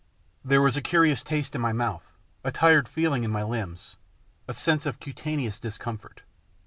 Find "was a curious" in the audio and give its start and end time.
0.63-1.21